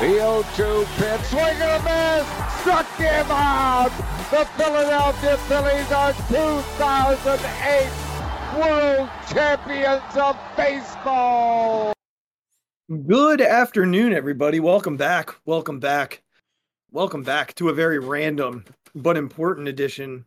[0.00, 2.26] The 0-2 pitch, swing and a miss,
[2.60, 3.90] struck him out.
[4.30, 7.90] The Philadelphia Phillies are 2008
[8.58, 11.92] World Champions of Baseball.
[13.06, 14.58] Good afternoon, everybody.
[14.58, 15.34] Welcome back.
[15.44, 16.22] Welcome back.
[16.90, 20.24] Welcome back to a very random but important edition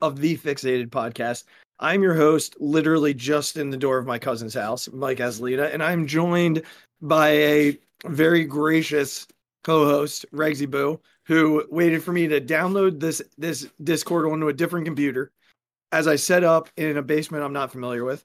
[0.00, 1.44] of the Phixated Podcast.
[1.78, 5.82] I'm your host, literally just in the door of my cousin's house, Mike Aslita, and
[5.82, 6.62] I'm joined
[7.02, 9.26] by a very gracious
[9.64, 14.84] co-host, Regsy Boo, who waited for me to download this this Discord onto a different
[14.86, 15.32] computer
[15.92, 18.24] as I set up in a basement I'm not familiar with,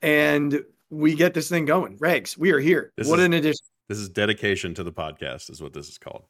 [0.00, 1.98] and we get this thing going.
[1.98, 2.92] Regs, we are here.
[2.96, 3.64] This what is- an addition!
[3.88, 6.24] This is dedication to the podcast, is what this is called.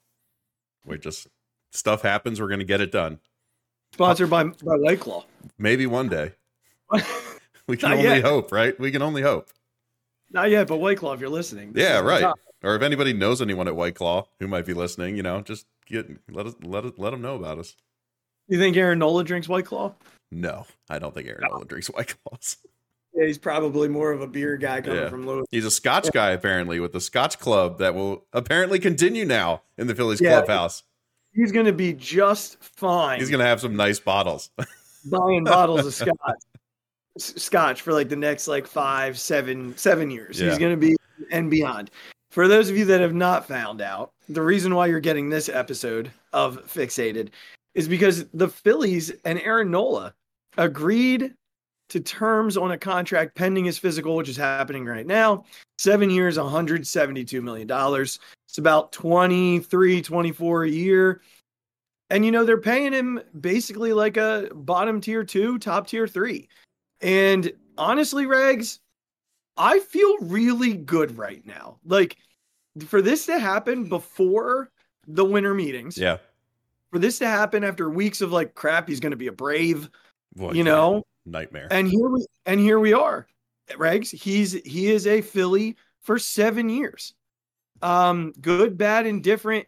[0.85, 1.29] We just
[1.71, 2.41] stuff happens.
[2.41, 3.21] We're going to get it done.
[3.93, 5.25] Sponsored by by White Claw.
[5.59, 6.33] Maybe one day.
[7.69, 8.25] We can Not only yet.
[8.25, 8.79] hope, right?
[8.81, 9.49] We can only hope.
[10.33, 11.73] Not yet, but White Claw, if you're listening.
[11.77, 12.25] Yeah, right.
[12.63, 15.67] Or if anybody knows anyone at White Claw who might be listening, you know, just
[15.87, 17.75] get let us let us let them know about us.
[18.49, 19.95] You think Aaron Nola drinks White Claw?
[20.31, 22.57] No, I don't think Aaron Nola drinks White Claws.
[23.15, 25.11] Yeah, he's probably more of a beer guy coming Yeah.
[25.11, 25.45] from Louis.
[25.51, 29.87] He's a Scotch guy apparently with the Scotch Club that will apparently continue now in
[29.87, 30.31] the Phillies Yeah.
[30.39, 30.83] clubhouse.
[31.35, 33.19] He's going to be just fine.
[33.19, 34.49] He's going to have some nice bottles.
[35.05, 36.17] buying bottles of scotch,
[37.19, 40.41] scotch for like the next like five, seven, seven years.
[40.41, 40.49] Yeah.
[40.49, 40.97] He's going to be
[41.31, 41.91] and beyond.
[42.33, 45.51] For those of you that have not found out, the reason why you're getting this
[45.51, 47.29] episode of Phixated
[47.75, 50.15] is because the Phillies and Aaron Nola
[50.57, 51.35] agreed
[51.91, 55.45] to terms on a contract pending his physical, which is happening right now.
[55.77, 57.69] Seven years, $172 million.
[58.01, 61.21] It's about 23, 24 a year.
[62.09, 66.49] And, you know, they're paying him basically like a bottom tier two, top tier three.
[67.03, 68.79] And honestly, Regs,
[69.63, 71.79] I feel really good right now.
[71.85, 72.17] Like,
[72.87, 74.71] for this to happen before
[75.07, 76.19] the winter meetings, yeah.
[76.91, 79.89] for this to happen after weeks of like crap, he's going to be a brave,
[80.37, 81.69] you know, nightmare.
[81.71, 83.27] and here we and here we are.
[83.71, 87.15] Regs, he's he is a Philly for 7 years.
[87.81, 89.67] Um good, bad, indifferent.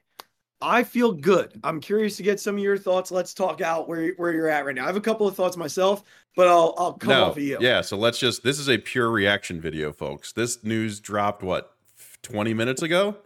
[0.64, 1.60] I feel good.
[1.62, 3.10] I'm curious to get some of your thoughts.
[3.10, 4.84] Let's talk out where where you're at right now.
[4.84, 6.02] I have a couple of thoughts myself,
[6.36, 7.58] but I'll I'll come no, off of you.
[7.60, 7.80] yeah.
[7.82, 8.42] So let's just.
[8.42, 10.32] This is a pure reaction video, folks.
[10.32, 11.74] This news dropped what
[12.22, 13.16] twenty minutes ago.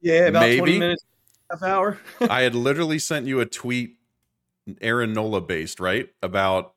[0.00, 0.78] Yeah, about 20 Maybe.
[0.78, 1.04] minutes,
[1.50, 1.98] half hour.
[2.30, 3.96] I had literally sent you a tweet,
[4.80, 6.08] Aaron Nola based, right?
[6.22, 6.74] About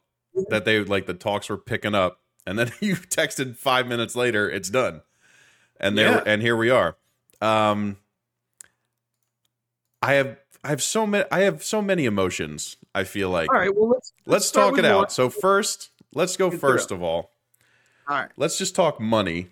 [0.50, 4.50] that they like the talks were picking up, and then you texted five minutes later,
[4.50, 5.02] it's done,
[5.80, 6.24] and there Yeah.
[6.26, 6.96] and here we are.
[7.42, 7.98] Um,
[10.02, 12.78] I have I have so many I have so many emotions.
[12.94, 14.98] I feel like All right, well let's let's start talk it out.
[14.98, 15.10] one.
[15.10, 17.32] So first, let's go Get first of all.
[18.08, 18.30] All right.
[18.38, 19.48] Let's just talk money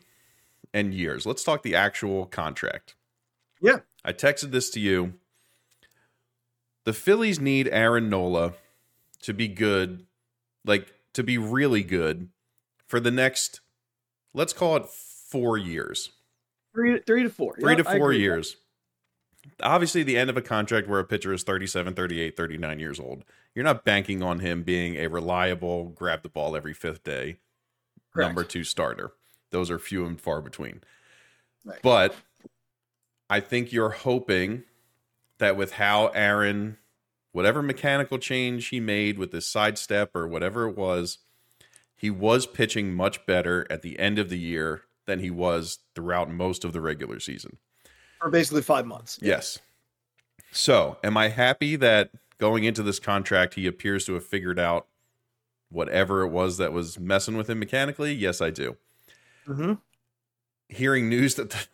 [0.74, 1.26] and years.
[1.26, 2.96] Let's talk the actual contract.
[3.62, 3.80] Yeah.
[4.04, 5.14] I texted this to you.
[6.86, 8.54] The Phillies need Aaron Nola
[9.22, 10.06] to be good,
[10.66, 12.30] like to be really good
[12.88, 13.60] for the next,
[14.34, 16.12] let's call it four years,
[16.74, 17.56] Three, three to four.
[17.60, 18.56] three Yeah, to four agree with years.
[19.62, 23.24] Obviously, the end of a contract where a pitcher is 37, 38, 39 years old,
[23.54, 27.38] you're not banking on him being a reliable, grab the ball every fifth day
[28.14, 28.28] Correct.
[28.28, 29.14] number two starter.
[29.52, 30.82] Those are few and far between.
[31.64, 31.80] Right.
[31.82, 32.16] But
[33.30, 34.64] I think you're hoping
[35.38, 36.78] that with how Aaron,
[37.32, 41.20] whatever mechanical change he made with this sidestep or whatever it was,
[41.96, 46.30] he was pitching much better at the end of the year than he was throughout
[46.30, 47.58] most of the regular season.
[48.20, 49.20] For basically five months.
[49.22, 49.60] Yes.
[50.52, 54.88] So, am I happy that going into this contract, he appears to have figured out
[55.70, 58.14] whatever it was that was messing with him mechanically?
[58.14, 58.78] Yes, I do.
[59.46, 59.74] hmm
[60.70, 61.66] Hearing news that the,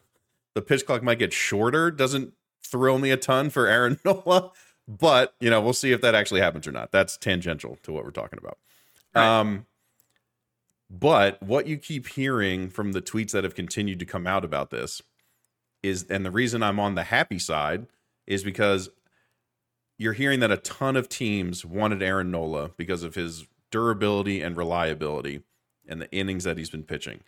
[0.53, 2.33] the pitch clock might get shorter doesn't
[2.63, 4.51] thrill me a ton for Aaron Nola,
[4.87, 6.91] but you know, we'll see if that actually happens or not.
[6.91, 8.57] That's tangential to what we're talking about.
[9.15, 9.39] Right.
[9.39, 9.65] Um,
[10.89, 14.69] but what you keep hearing from the tweets that have continued to come out about
[14.69, 15.01] this
[15.83, 17.87] is, and the reason I'm on the happy side
[18.25, 18.89] is because
[19.97, 24.57] you're hearing that a ton of teams wanted Aaron Nola because of his durability and
[24.57, 25.41] reliability
[25.87, 27.21] and the innings that he's been pitching.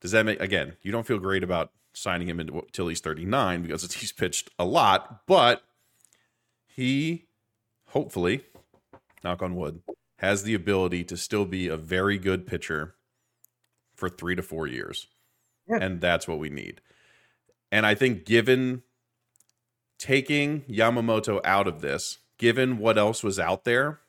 [0.00, 0.76] Does that make again?
[0.82, 5.26] You don't feel great about signing him until he's 39 because he's pitched a lot,
[5.26, 5.62] but
[6.66, 7.26] he
[7.88, 8.44] hopefully,
[9.22, 9.82] knock on wood,
[10.16, 12.94] has the ability to still be a very good pitcher
[13.94, 15.08] for three to four years.
[15.68, 15.78] Yeah.
[15.80, 16.80] And that's what we need.
[17.72, 18.82] And I think, given
[19.98, 24.00] taking Yamamoto out of this, given what else was out there,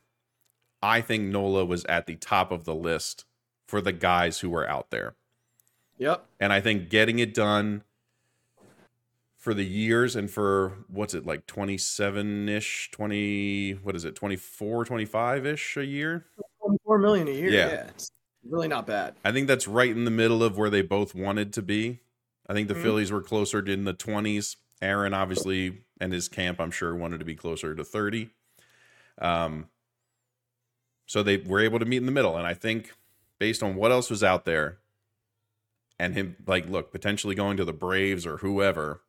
[0.81, 3.25] I think Nola was at the top of the list
[3.68, 5.16] for the guys who were out there.
[5.98, 6.25] Yep.
[6.40, 7.84] And I think getting it done
[9.38, 14.86] for the years and for what's it like 27 ish 20 what is it 24
[14.86, 16.25] 25 ish a year
[16.62, 17.50] 24 million a year.
[17.50, 17.68] Yeah.
[17.69, 17.88] Yeah.
[17.88, 18.12] It's
[18.48, 19.16] really not bad.
[19.25, 22.00] i think that's right in the middle of where they both wanted to be
[22.51, 22.81] i think the Mhm.
[22.83, 27.25] phillies were closer in the 20s aaron obviously and his camp i'm sure wanted to
[27.25, 28.30] be closer to 30
[29.19, 29.69] um
[31.06, 32.94] so they were able to meet in the middle and i think
[33.39, 34.80] based on what else was out there
[35.98, 39.01] and him like look potentially going to the braves or whoever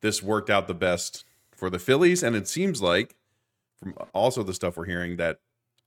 [0.00, 1.24] this worked out the best
[1.56, 2.22] for the phillies.
[2.22, 3.16] And it seems like
[3.80, 5.40] from also the stuff we're hearing that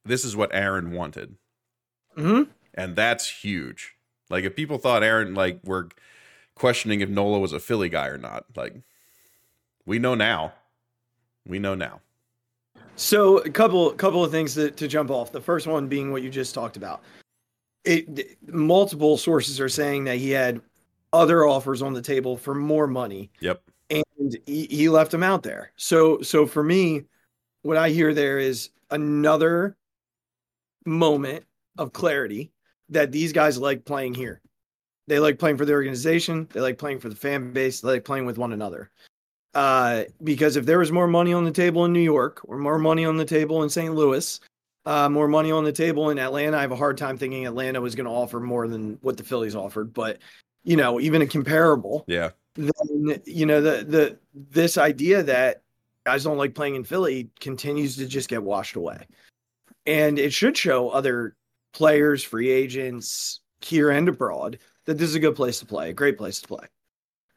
[0.03, 1.35] this is what aaron wanted.
[2.15, 2.43] Hmm
[2.73, 3.95] and that's huge.
[4.29, 5.89] Like if people thought aaron like were
[6.61, 8.75] questioning if nola was a philly guy or not like
[9.85, 10.53] we know now
[11.45, 11.99] we know now
[12.95, 15.31] So a couple couple of things to, to jump off.
[15.31, 17.01] The first one being what you just talked about.
[17.83, 20.61] It multiple sources are saying that he had
[21.11, 25.41] other offers on the table for more money yep and he, he left them out
[25.43, 25.71] there.
[25.77, 27.03] So so for me,
[27.63, 29.75] what I hear there is another
[30.85, 31.43] moment
[31.77, 32.51] of clarity
[32.89, 34.41] that these guys like playing here.
[35.07, 36.48] They like playing for the organization.
[36.53, 37.81] They like playing for the fan base.
[37.81, 38.89] They like playing with one another.
[39.53, 42.77] Uh, because if there was more money on the table in New York or more
[42.77, 43.94] money on the table in St.
[43.94, 44.39] Louis,
[44.86, 47.81] uh, more money on the table in Atlanta, I have a hard time thinking Atlanta
[47.81, 49.94] was going to offer more than what the Phillies offered.
[49.94, 50.19] But
[50.63, 55.63] you know, even a comparable, yeah then you know the the this idea that
[56.06, 59.07] guys don't like playing in Philly continues to just get washed away,
[59.86, 61.36] and it should show other
[61.74, 65.93] players, free agents here and abroad that this is a good place to play, a
[65.93, 66.65] great place to play.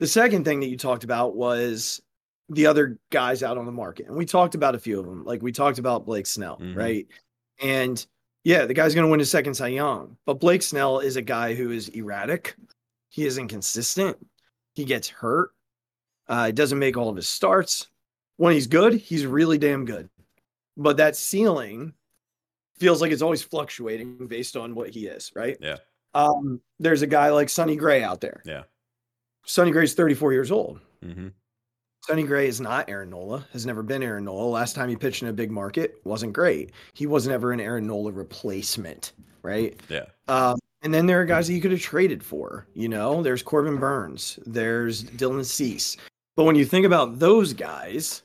[0.00, 2.00] The second thing that you talked about was
[2.48, 5.24] the other guys out on the market, and we talked about a few of them.
[5.24, 6.76] Like we talked about Blake Snell, Mhm.
[6.76, 7.06] right?
[7.62, 8.04] And
[8.42, 11.22] yeah, the guy's going to win his second Cy Young, but Blake Snell is a
[11.22, 12.56] guy who is erratic.
[13.08, 14.16] He is inconsistent.
[14.74, 15.52] He gets hurt.
[16.28, 17.86] Uh, he doesn't make all of his starts.
[18.36, 20.10] When he's good, he's really damn good.
[20.76, 21.94] But that ceiling
[22.78, 25.56] feels like it's always fluctuating based on what he is, right?
[25.60, 25.76] Yeah.
[26.14, 28.42] Um, there's a guy like Sonny Gray out there.
[28.44, 28.62] Yeah.
[29.46, 30.80] Sonny Gray's 34 years old.
[31.02, 31.28] hmm
[32.06, 34.46] Sonny Gray is not Aaron Nola, has never been Aaron Nola.
[34.50, 36.72] Last time he pitched in a big market wasn't great.
[36.92, 39.12] He wasn't ever an Aaron Nola replacement,
[39.42, 39.80] right?
[39.88, 42.66] yeah Um, and then there are guys that you could have traded for.
[42.74, 45.96] You know, there's Corbin Burnes, there's Dylan Cease.
[46.36, 48.22] But when you think about those guys,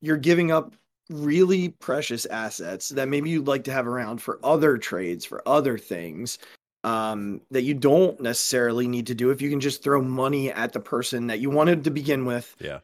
[0.00, 0.72] you're giving up
[1.10, 5.76] really precious assets that maybe you'd like to have around for other trades, for other
[5.76, 6.38] things
[6.84, 10.72] um, that you don't necessarily need to do if you can just throw money at
[10.72, 12.54] the person that you wanted to begin with.
[12.60, 12.80] Yeah.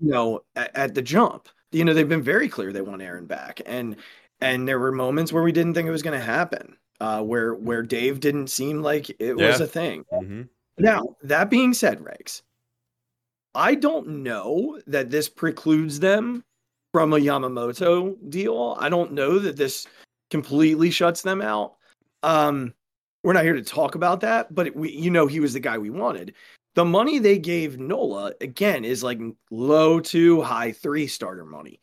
[0.00, 1.48] You know, at, at the jump.
[1.72, 3.96] You know, they've been very clear they want Aaron back, and
[4.40, 7.54] and there were moments where we didn't think it was going to happen, uh, where
[7.54, 10.04] where Dave didn't seem like it was a thing.
[10.10, 10.42] hmm
[10.78, 12.42] Now, that being said, Regs,
[13.54, 16.44] I don't know that this precludes them
[16.92, 18.76] from a Yamamoto deal.
[18.78, 19.86] I don't know that this
[20.30, 21.74] completely shuts them out.
[22.22, 22.74] Um,
[23.26, 25.76] we're not here to talk about that, but we, you know, he was the guy
[25.78, 26.32] we wanted.
[26.76, 29.18] The money they gave Nola again is like
[29.50, 31.80] low two, high three starter money.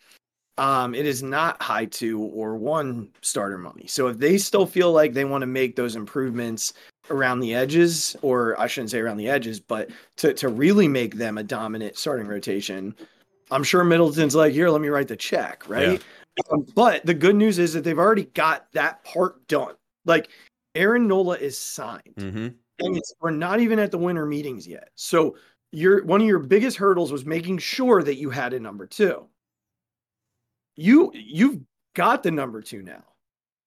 [0.58, 3.88] Um, it is not high two or one starter money.
[3.88, 6.76] So if they still feel like they want to make those improvements
[7.10, 11.16] around the edges, or I shouldn't say around the edges, but to to really make
[11.16, 12.96] them a dominant starting rotation,
[13.52, 16.02] I'm sure Middleton's like, here, let me write the check, right?
[16.54, 19.74] Um, but the good news is that they've already got that part done.
[20.06, 20.30] Like
[20.76, 22.48] Aaron Nola is signed hmm
[22.80, 24.90] and it's, we're not even at the winter meetings yet.
[24.96, 25.38] So
[25.72, 29.28] your one of your biggest hurdles was making sure that you had a number two.
[30.76, 31.62] You you've
[31.96, 33.04] got the number two now,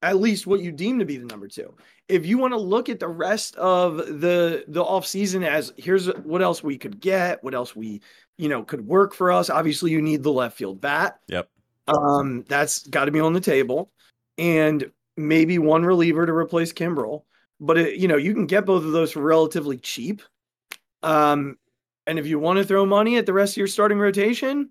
[0.02, 1.74] at least what you deem to be the number two.
[2.08, 6.06] If you want to look at the rest of the the off season as here's
[6.06, 8.02] what else we could get, what else we
[8.38, 9.50] you know could work for us.
[9.50, 11.18] Obviously, you need the left field bat.
[11.28, 11.48] Yep.
[11.88, 13.92] Um, that's got to be on the table,
[14.38, 17.22] and maybe one reliever to replace Kimbrel
[17.60, 20.22] but it, you know you can get both of those for relatively cheap.
[21.02, 21.56] Um,
[22.06, 24.70] and if you want to throw money at the rest of your starting rotation,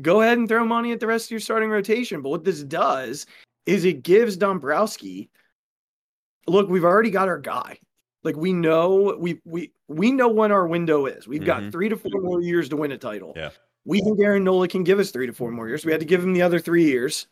[0.00, 2.22] go ahead and throw money at the rest of your starting rotation.
[2.22, 3.26] But what this does
[3.66, 5.30] is it gives Dombrowski.
[6.46, 7.78] Look, we've already got our guy.
[8.22, 11.28] Like we know we we we know when our window is.
[11.28, 11.72] We've got Mhm.
[11.72, 13.32] three to four more years to win a title.
[13.36, 13.50] Yeah.
[13.84, 15.84] We think Aaron Nola can give us three to four more years.
[15.84, 17.26] We had to give him the other three years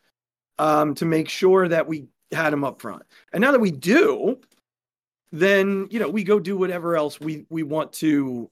[0.62, 3.02] um, to make sure that we had him up front.
[3.33, 4.38] And now that we do,
[5.33, 8.49] then you know we go do whatever else we we want to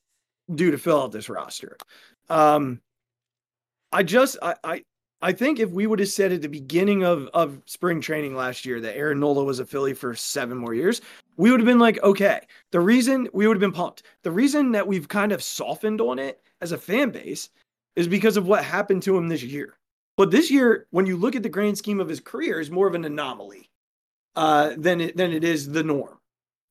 [0.52, 1.76] do to fill out this roster.
[2.28, 2.80] Um,
[3.92, 4.84] I just I, I
[5.22, 8.64] I think if we would have said at the beginning of, of spring training last
[8.66, 11.02] year that Aaron Nola was a Philly for seven more years,
[11.36, 12.40] we would have been like, okay.
[12.72, 14.02] The reason we would have been pumped.
[14.24, 17.50] The reason that we've kind of softened on it as a fan base
[17.94, 19.76] is because of what happened to him this year.
[20.20, 22.86] But this year, when you look at the grand scheme of his career, is more
[22.86, 23.70] of an anomaly
[24.36, 26.18] uh, than it, than it is the norm.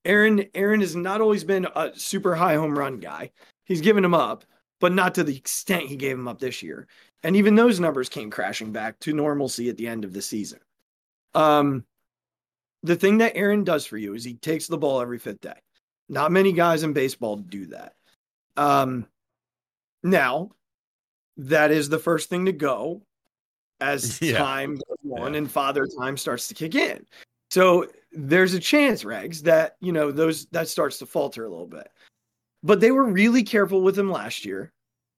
[0.05, 3.31] Aaron Aaron has not always been a super high home run guy.
[3.65, 4.45] He's given him up,
[4.79, 6.87] but not to the extent he gave him up this year.
[7.23, 10.59] And even those numbers came crashing back to normalcy at the end of the season.
[11.33, 11.85] Um,
[12.83, 15.59] the thing that Aaron does for you is he takes the ball every fifth day.
[16.07, 17.95] Not many guys in baseball do that.
[18.57, 19.07] Um,
[20.03, 20.51] now,
[21.37, 23.01] that is the first thing to go
[23.81, 24.37] as Yeah.
[24.37, 25.37] time goes on Yeah.
[25.39, 27.05] and father time starts to kick in.
[27.51, 31.67] So there's a chance, Regs, that you know those that starts to falter a little
[31.67, 31.89] bit.
[32.63, 34.71] But they were really careful with him last year.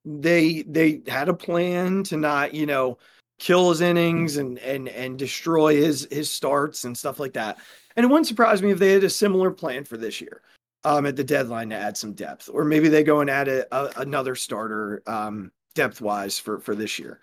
[0.06, 2.98] They they had a plan to not, you know,
[3.40, 7.58] kill his innings and and and destroy his his starts and stuff like that.
[7.96, 10.42] And it wouldn't surprise me if they had a similar plan for this year
[10.86, 13.66] um, at the deadline to add some depth, or maybe they go and add a,
[13.76, 17.20] a, another starter um, depth wise for for this year.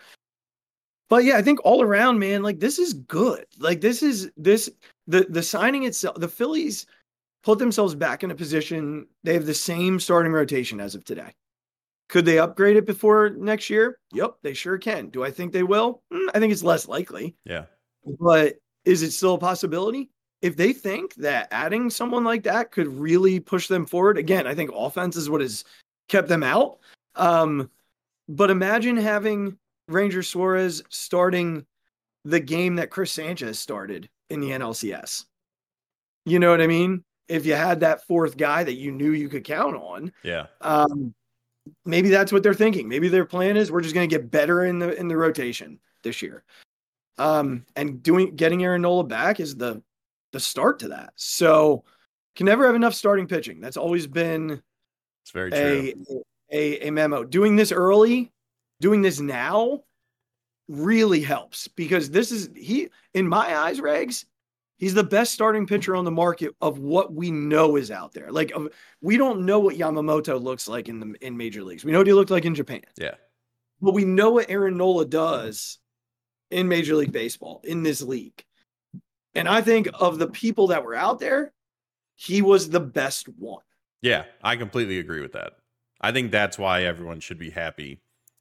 [1.08, 3.44] But yeah, I think all around, man, like this is good.
[3.58, 4.70] Like this is this
[5.06, 6.20] the the signing itself.
[6.20, 6.86] The Phillies
[7.42, 9.06] put themselves back in a position.
[9.24, 11.34] They have the same starting rotation as of today.
[12.08, 13.98] Could they upgrade it before next year?
[14.12, 15.08] Yep, they sure can.
[15.08, 16.02] Do I think they will?
[16.12, 17.64] Mm, I think it's less likely Yeah.
[18.18, 20.10] but is it still a possibility?
[20.40, 24.54] If they think that adding someone like that could really push them forward, again, I
[24.54, 25.64] think offense is what has
[26.08, 26.78] kept them out.
[27.14, 27.70] Um,
[28.28, 31.66] but imagine having Ranger Suarez starting
[32.24, 35.24] the game that Chris Sanchez started in the NLCS.
[36.24, 37.04] You know what I mean?
[37.28, 40.46] If you had that fourth guy that you knew you could count on, Yeah.
[40.60, 41.14] um,
[41.84, 42.88] maybe that's what they're thinking.
[42.88, 45.78] Maybe their plan is we're just going to get better in the in the rotation
[46.02, 46.44] this year.
[47.18, 49.82] Um, and doing getting Aaron Nola back is the
[50.32, 51.12] the start to that.
[51.16, 51.84] So
[52.36, 53.60] can never have enough starting pitching.
[53.60, 54.62] That's always been
[55.22, 55.92] It's very true.
[56.52, 57.24] a, a a memo.
[57.24, 58.32] Doing this early,
[58.80, 59.82] doing this now
[60.68, 64.24] really helps because this is he in my eyes, Regs,
[64.76, 68.30] he's the best starting pitcher on the market of what we know is out there.
[68.30, 68.52] Like
[69.00, 71.84] we don't know what Yamamoto looks like in the in major leagues.
[71.84, 72.82] We know what he looked like in Japan.
[72.96, 73.14] Yeah.
[73.80, 75.78] But we know what Aaron Nola does
[76.50, 78.44] in Major League Baseball in this league.
[79.34, 81.52] And I think of the people that were out there,
[82.16, 83.62] he was the best one.
[84.02, 85.52] Yeah, I completely agree with that.
[86.00, 88.00] I think that's why everyone should be happy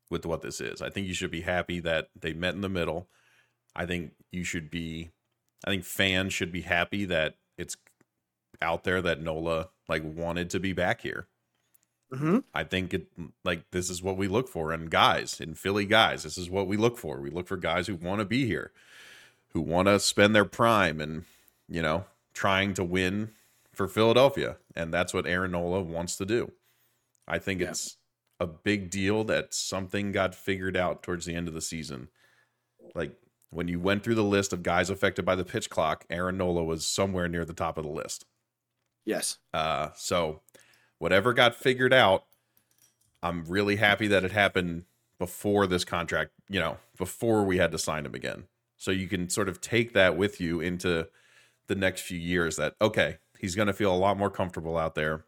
[0.09, 0.81] with what this is.
[0.81, 3.07] I think you should be happy that they met in the middle.
[3.75, 5.11] I think you should be
[5.65, 7.75] I think fans should be happy that it's
[8.61, 11.27] out there that Nola like wanted to be back here.
[12.11, 12.39] Mm-hmm.
[12.53, 13.07] I think it
[13.43, 16.23] like this is what we look for in guys, in Philly guys.
[16.23, 17.19] This is what we look for.
[17.19, 18.71] We look for guys who want to be here,
[19.49, 21.25] who want to spend their prime and,
[21.67, 23.31] you know, trying to win
[23.73, 24.55] for Philadelphia.
[24.75, 26.53] And that's what Aaron Nola wants to do.
[27.27, 27.71] I think Yeah.
[27.71, 27.97] it's
[28.39, 32.09] a big deal that something got figured out towards the end of the season.
[32.93, 33.13] Like
[33.49, 36.63] when you went through the list of guys affected by the pitch clock, Aaron Nola
[36.63, 38.25] was somewhere near the top of the list.
[39.05, 39.37] Yes.
[39.53, 40.41] Uh, so
[40.99, 42.25] whatever got figured out,
[43.23, 44.83] I'm really happy that it happened
[45.17, 48.43] before this contract, you know, before we had to sign him again.
[48.77, 51.07] So you can sort of take that with you into
[51.67, 54.93] the next few years that, okay, he's going to feel a lot more comfortable out
[54.93, 55.25] there.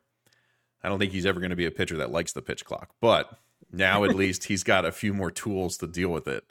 [0.84, 2.92] I don't think he's ever going to be a pitcher that likes the pitch clock,
[3.02, 3.40] but
[3.72, 6.46] now at least he's got a few more tools to deal with it,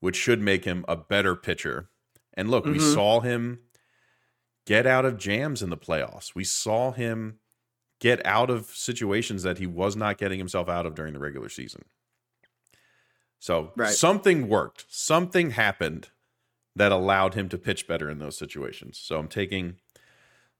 [0.00, 1.88] which should make him a better pitcher.
[2.34, 2.94] And look, we Mhm.
[2.94, 3.60] saw him
[4.66, 6.34] get out of jams in the playoffs.
[6.34, 7.38] We saw him
[7.98, 11.48] get out of situations that he was not getting himself out of during the regular
[11.48, 11.84] season.
[13.38, 13.94] So Right.
[13.94, 14.86] something worked.
[14.88, 16.10] Something happened
[16.76, 18.98] that allowed him to pitch better in those situations.
[18.98, 19.78] So I'm taking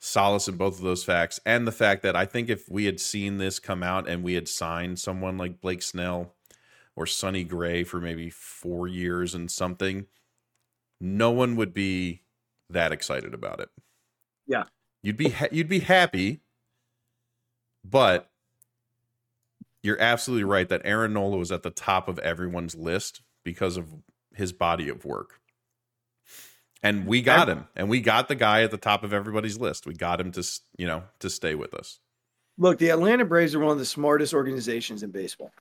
[0.01, 2.99] solace in both of those facts and the fact that I think if we had
[2.99, 6.35] seen this come out and we had signed someone like Blake Snell
[6.97, 10.07] or Sonny Gray for maybe 4 years and something,
[11.01, 12.23] no one would be
[12.71, 13.69] that excited about it.
[14.47, 14.65] Yeah.
[15.03, 16.41] You'd be ha- you'd be happy,
[17.85, 18.31] but
[19.83, 23.89] you're absolutely right that Aaron Nola was at the top of everyone's list because of
[24.35, 25.40] his body of work.
[26.83, 29.87] And we got him, and we got the guy at the top of everybody's list.
[29.87, 30.43] We got him to,
[30.79, 31.99] you know, to stay with us.
[32.57, 35.53] Look, the Atlanta Braves are one of the smartest organizations in baseball.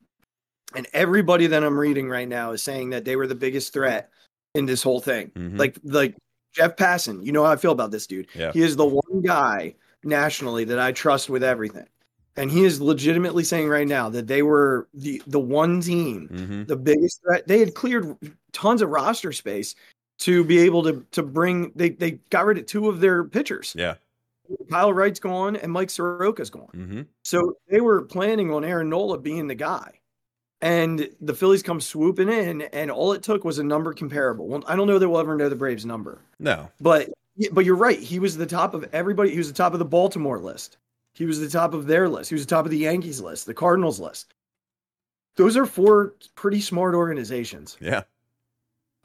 [0.75, 4.11] And everybody that I'm reading right now is saying that they were the biggest threat
[4.55, 5.31] in this whole thing.
[5.35, 5.57] Mhm.
[5.57, 6.15] Like like
[6.53, 8.27] Jeff Passan, you know how I feel about this dude.
[8.35, 8.51] Yeah.
[8.51, 11.87] He is the one guy nationally that I trust with everything.
[12.35, 16.63] and he is legitimately saying right now that they were the the one team, hmm
[16.65, 17.47] the biggest threat.
[17.47, 18.15] They had cleared
[18.53, 19.75] tons of roster space
[20.19, 21.71] to be able to to bring.
[21.75, 23.73] They they got rid of two of their pitchers.
[23.77, 23.95] Yeah.
[24.71, 26.69] Kyle Wright's gone and Mike Soroka's gone.
[26.73, 29.99] hmm So they were planning on Aaron Nola being the guy.
[30.61, 34.47] And the Phillies come swooping in, and all it took was a number comparable.
[34.47, 36.69] Well, I don't know that we'll ever know the Braves number, No.
[36.81, 37.09] but
[37.53, 37.97] but you're right.
[37.99, 39.29] He was the top of everybody.
[39.31, 40.77] He was the top of the Baltimore list.
[41.13, 42.29] He was the top of their list.
[42.29, 44.33] He was the top of the Yankees list, the Cardinals list.
[45.37, 48.03] Those are four pretty smart organizations, Yeah.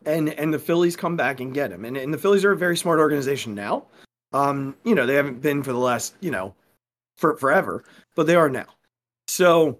[0.06, 1.84] And and the Phillies come back and get him.
[1.84, 3.86] And and the Phillies are a very smart organization now.
[4.32, 6.54] Um, you know they haven't been for the last you know
[7.16, 7.84] for forever,
[8.14, 8.66] but they are now.
[9.28, 9.78] So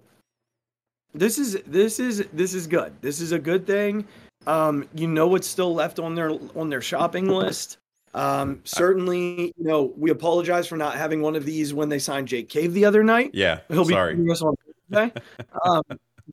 [1.13, 2.93] this is this is this is good.
[3.01, 4.05] This is a good thing.
[4.47, 7.77] Um, you know what's still left on their on their shopping list.
[8.15, 12.29] Um, certainly, you know, we apologize for not having one of these when they signed
[12.29, 13.31] Jake Cave the other night.
[13.33, 13.59] Yeah.
[13.67, 14.17] He'll be Sorry.
[14.31, 14.55] us on
[14.89, 15.21] Thursday.
[15.65, 15.83] um,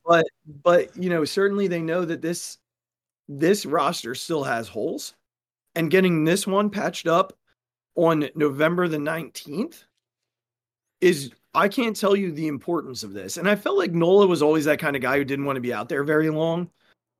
[0.06, 0.26] but
[0.62, 2.58] but you know, certainly they know that this
[3.28, 5.14] this roster still has holes,
[5.74, 7.32] and getting this one patched up
[7.94, 9.84] on November the nineteenth
[11.00, 13.36] is I can't tell you the importance of this.
[13.36, 15.60] And I felt like Nola was always that kind of guy who didn't want to
[15.60, 16.70] be out there very long.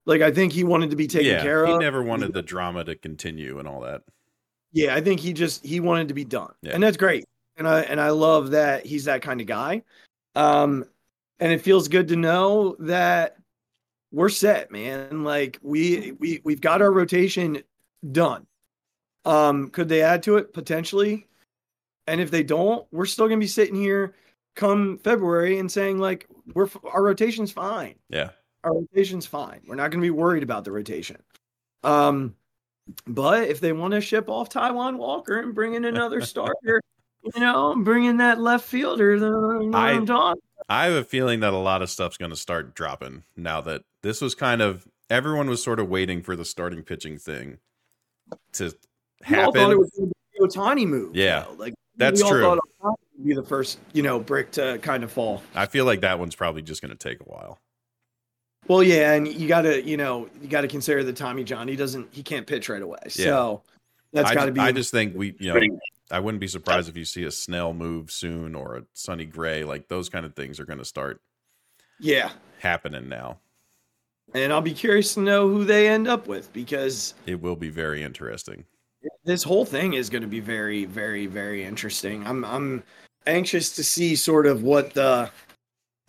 [0.06, 1.42] Like I think he wanted to be taken yeah.
[1.42, 1.70] care of.
[1.70, 4.02] he never wanted the drama to continue and all that.
[4.72, 6.52] Yeah, I think he just he wanted to be done.
[6.62, 6.72] Yeah.
[6.72, 7.26] And that's great.
[7.56, 9.82] And I and I love that he's that kind of guy.
[10.34, 10.86] Um
[11.38, 13.36] and it feels good to know that
[14.12, 15.24] we're set, man.
[15.24, 17.62] Like we we we've got our rotation
[18.10, 18.46] done.
[19.24, 21.26] Um could they add to it potentially?
[22.06, 24.14] And if they don't, we're still going to be sitting here
[24.56, 28.30] come February and saying like we're our rotation's fine Yeah.
[28.64, 29.60] our rotation's fine.
[29.66, 31.22] We're not going to be worried about the rotation.
[31.84, 32.34] Um,
[33.06, 36.82] but if they want to ship off Taijuan Walker and bring in another starter,
[37.34, 40.42] you know, bring in that left fielder, then you I- what I'm talking.
[40.68, 43.82] I have a feeling that a lot of stuff's going to start dropping now that
[44.02, 47.58] this was kind of everyone was sort of waiting for the starting pitching thing
[48.52, 48.72] to
[49.28, 49.78] We all thought it happen.
[49.78, 51.16] was going to be the Ohtani move.
[51.16, 51.54] Yeah, though.
[51.56, 52.42] like that's we all true.
[52.80, 55.42] Thought would be the first, you know, brick to kind of fall.
[55.54, 57.58] I feel like that one's probably just going to take a while.
[58.68, 61.66] Well, yeah, and you got to, you know, you got to consider that Tommy John.
[61.66, 63.00] He doesn't, he can't pitch right away.
[63.08, 63.62] So
[64.12, 64.60] that's got to be.
[64.60, 65.60] I just think we, you know,
[66.12, 69.64] I wouldn't be surprised if you see a Snell move soon or a Sonny Gray.
[69.64, 71.20] Like those kind of things are going to start
[71.98, 72.30] yeah.
[72.60, 73.38] happening now.
[74.34, 77.70] And I'll be curious to know who they end up with because It will be
[77.70, 78.64] very interesting.
[79.24, 82.82] this whole thing is going to be very very very interesting i'm i'm
[83.26, 85.30] anxious to see sort of what the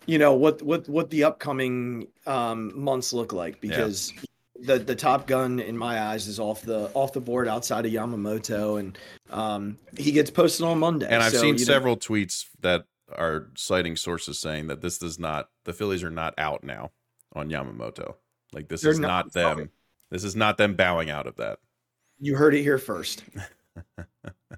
[0.06, 4.12] you know what what what the upcoming um months look like because
[4.60, 7.92] the the top gun in my eyes is off the off the board outside of
[7.92, 8.96] yamamoto and
[9.30, 12.84] um he gets posted on monday And I've So, seen you know, several tweets that
[13.16, 16.90] are citing sources saying that this does not, the Phillies are not out now
[17.34, 18.14] on Yamamoto.
[18.52, 19.70] Like this They're is not- not them.
[20.10, 21.58] This is not them bowing out of that.
[22.18, 23.22] you heard it here first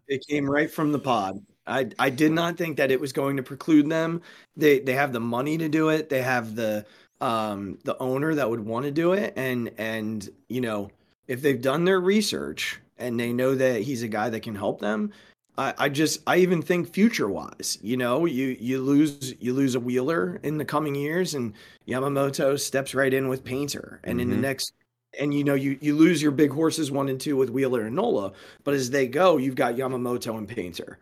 [0.09, 3.37] it came right from the pod I, I did not think that it was going
[3.39, 4.23] to preclude them.
[4.57, 6.09] They they have the money to do it.
[6.09, 6.87] They have the
[7.21, 10.91] um the owner that would want to do it and and you know
[11.29, 14.81] if they've done their research and they know that he's a guy that can help
[14.81, 15.11] them
[15.59, 19.75] I, I just I even think future wise, you know, you you lose you lose
[19.75, 21.55] a wheeler in the coming years and
[21.89, 24.41] Yamamoto steps right in with Painter and in the Mhm.
[24.41, 24.75] next
[25.19, 27.97] and you know you you lose your big horses one and two with Wheeler and
[27.97, 30.99] Nola, but as they go, you've got Yamamoto and Painter.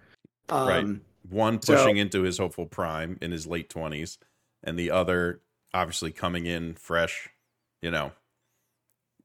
[0.48, 0.86] Um, Right.
[1.30, 4.18] One So- pushing into his hopeful prime in his late 20s,
[4.62, 5.40] and the other
[5.74, 7.28] obviously coming in fresh,
[7.82, 8.12] you know,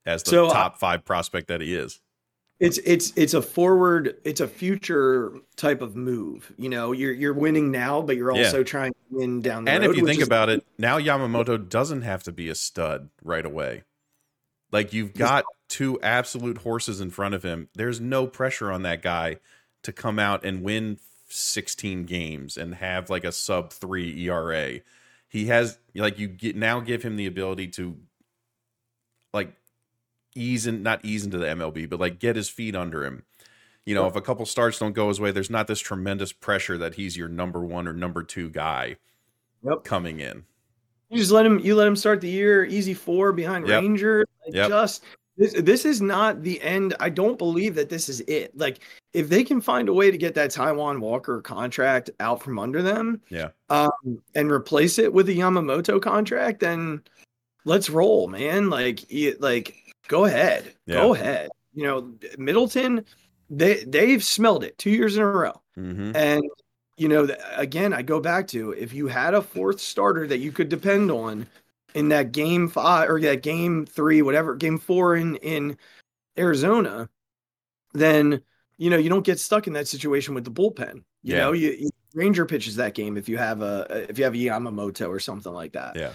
[0.06, 2.02] as the So, uh, top five prospect that he is.
[2.60, 6.52] It's it's it's a forward, it's a future type of move.
[6.58, 8.44] You know, you're you're winning now, but you're Yeah.
[8.48, 9.92] also trying to win down the And road.
[9.92, 13.10] And if you think is- about it, now Yamamoto doesn't have to be a stud
[13.24, 13.84] right away.
[14.74, 17.70] Like you've got two absolute horses in front of him.
[17.76, 19.38] There's no pressure on that guy
[19.84, 24.82] to come out and win 16 games and have like a sub 3 ERA.
[25.30, 27.96] He has like you get now give him the ability to
[29.34, 29.54] like
[30.36, 33.24] ease in not ease into the MLB, but like get his feet under him.
[33.86, 36.78] You know, if a couple starts don't go his way, there's not this tremendous pressure
[36.78, 38.98] that he's your number one or number two guy
[39.64, 39.84] Yep.
[39.84, 40.46] coming in.
[41.10, 41.60] You just let him.
[41.60, 43.82] You let him start the year easy four behind Yep.
[43.82, 44.26] Rangers.
[44.46, 44.70] Like Yep.
[44.70, 45.04] Just
[45.40, 45.54] this.
[45.54, 46.94] This is not the end.
[47.00, 48.56] I don't believe that this is it.
[48.56, 48.82] Like
[49.14, 52.84] if they can find a way to get that Taijuan Walker contract out from under
[52.84, 53.50] them, Yeah.
[53.72, 53.90] um,
[54.36, 57.02] and replace it with a Yamamoto contract, then
[57.66, 58.70] let's roll, man.
[58.70, 59.06] Like,
[59.40, 59.76] like
[60.08, 61.50] go ahead, go ahead.
[61.74, 63.06] You know, Middleton,
[63.50, 66.16] they they've smelled it two years in a row Mm-hmm.
[66.16, 66.44] and
[66.98, 70.52] you know, again, I go back to if you had a fourth starter that you
[70.52, 71.48] could depend on
[71.94, 75.78] in that game five or that game three, whatever, game four in in
[76.38, 77.10] Arizona,
[77.94, 78.42] then
[78.78, 81.04] you know you don't get stuck in that situation with the bullpen.
[81.22, 81.40] You Yeah.
[81.40, 84.38] know, you, you Ranger pitches that game if you have a if you have a
[84.38, 85.96] Yamamoto or something like that.
[85.96, 86.14] Yeah.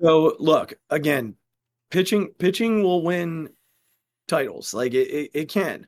[0.00, 1.36] So look again,
[1.90, 3.50] pitching pitching will win
[4.28, 4.74] titles.
[4.74, 5.86] Like it, it, it can.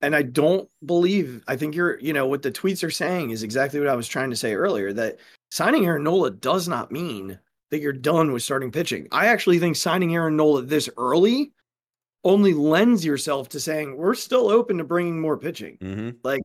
[0.00, 3.42] And I don't believe I think you're you know what the tweets are saying is
[3.42, 5.18] exactly what I was trying to say earlier that
[5.50, 7.38] signing Aaron Nola does not mean
[7.70, 9.08] that you're done with starting pitching.
[9.12, 11.52] I actually think signing Aaron Nola this early
[12.24, 15.78] only lends yourself to saying we're still open to bringing more pitching.
[15.78, 16.38] Mm-hmm.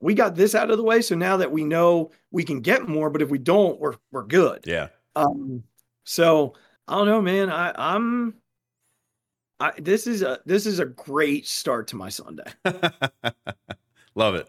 [0.00, 2.88] We got this out of the way, so now that we know we can get
[2.88, 4.64] more, but if we don't, we're we're good.
[4.64, 4.88] Yeah.
[5.16, 5.64] Um,
[6.04, 6.54] so
[6.86, 7.50] I don't know, man.
[7.50, 8.34] I, I'm.
[9.60, 12.44] I, this is a this is a great start to my Sunday.
[14.14, 14.48] Love it.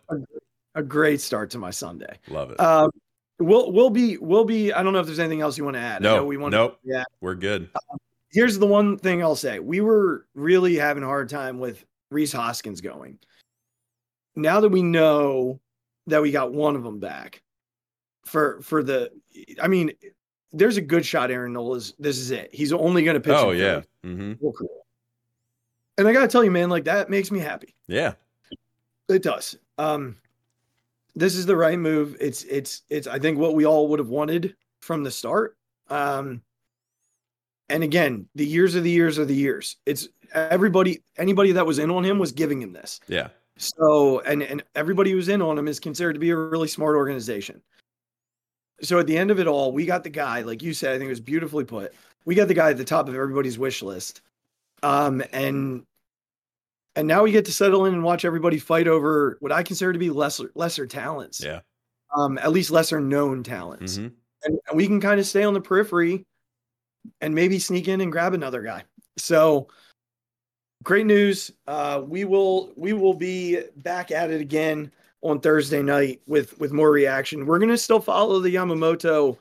[0.75, 2.19] A great start to my Sunday.
[2.27, 2.59] Love it.
[2.59, 2.91] Um,
[3.39, 4.71] we'll we'll be we'll be.
[4.71, 6.01] I don't know if there's anything else you want to add.
[6.01, 6.51] No, we want.
[6.51, 6.79] nope.
[6.83, 7.03] Yeah.
[7.21, 7.69] We're good.
[8.31, 12.31] Here's the one thing I'll say: we were really having a hard time with Rhys
[12.31, 13.17] Hoskins going.
[14.35, 15.59] Now that we know
[16.07, 17.41] that we got one of them back
[18.25, 19.11] for for the,
[19.61, 19.91] I mean,
[20.51, 21.31] there's a good shot.
[21.31, 21.93] Aaron Nola's.
[21.99, 22.49] This is it.
[22.53, 23.33] He's only going to pitch.
[23.35, 23.81] Oh yeah.
[24.05, 24.33] Mm-hmm.
[24.39, 24.85] Well, cool.
[25.97, 27.75] And I gotta tell you, man, like that makes me happy.
[27.87, 28.13] Yeah.
[29.09, 29.57] It does.
[29.77, 30.15] Um,
[31.15, 32.15] this is the right move.
[32.19, 33.07] It's it's it's.
[33.07, 35.57] I think what we all would have wanted from the start.
[35.89, 36.41] Um,
[37.69, 39.77] and again, the years of the years are the years.
[39.85, 41.03] It's everybody.
[41.17, 42.99] Anybody that was in on him was giving him this.
[43.07, 43.29] Yeah.
[43.57, 46.95] So and and everybody who's in on him is considered to be a really smart
[46.95, 47.61] organization.
[48.81, 50.97] So at the end of it all, we got the guy, like you said, I
[50.97, 51.93] think it was beautifully put.
[52.23, 54.21] We got the guy at the top of everybody's wish list.
[54.81, 55.83] Um and
[56.95, 59.93] and now we get to settle in and watch everybody fight over what I consider
[59.93, 61.41] to be lesser lesser talents.
[61.43, 61.61] Yeah.
[62.15, 63.97] Um, at least lesser known talents.
[63.97, 64.07] hmm
[64.43, 66.25] And, and we can kind of stay on the periphery
[67.21, 68.83] and maybe sneak in and grab another guy.
[69.17, 69.67] So
[70.83, 71.51] great news.
[71.67, 76.71] Uh, we will we will be back at it again on Thursday night with with
[76.71, 77.45] more reaction.
[77.45, 79.37] We're gonna still follow the Yamamoto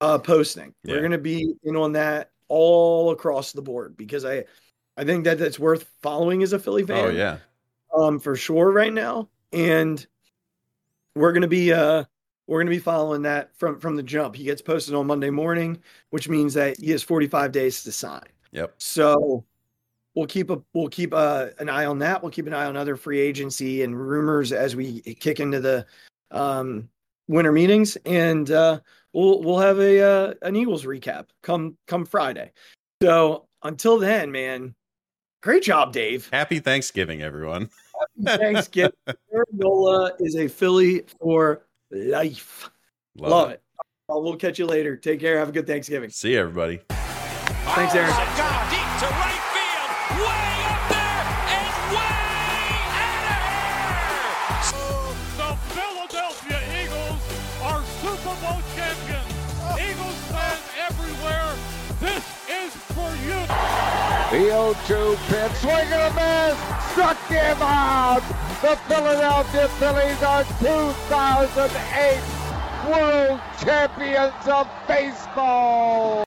[0.00, 0.74] uh, posting.
[0.84, 0.94] Yeah.
[0.94, 4.44] We're gonna be in on that all across the board because I
[4.96, 7.38] I think that that's worth following as a Philly fan Oh yeah.
[7.96, 9.28] um for sure right now.
[9.52, 10.04] And
[11.14, 12.04] we're going to be uh
[12.46, 14.34] we're to be following that from from the jump.
[14.36, 15.78] He gets posted on monday morning
[16.10, 18.24] which means that he has 45 days to sign.
[18.52, 18.74] Yep.
[18.78, 19.44] so
[20.14, 22.22] we'll keep a we'll keep uh, an eye on that.
[22.22, 25.86] We'll keep an eye on other free agency and rumors as we kick into the
[26.30, 26.88] um
[27.28, 27.96] winter meetings.
[28.04, 28.80] And uh
[29.14, 32.52] we'll we'll have a uh, an eagles recap come come friday.
[33.02, 34.74] So until then man
[35.42, 37.68] great job dave Happy Thanksgiving, everyone.
[38.24, 38.92] Happy Thanksgiving.
[39.32, 42.70] Aaron Nola is a Philly for life.
[43.16, 43.62] Love, it.
[44.08, 44.96] Uh, we'll catch you later.
[44.96, 45.38] Take care.
[45.38, 46.10] Have a good Thanksgiving.
[46.10, 46.80] See you, everybody.
[46.88, 48.70] Thanks, Aaron.
[48.70, 48.81] Deep
[64.62, 65.52] 0 2 pitch.
[65.58, 66.56] Swing and a miss.
[66.92, 68.22] Struck him out.
[68.62, 72.22] The Philadelphia Phillies are 2008
[72.88, 76.21] World Champions of Baseball.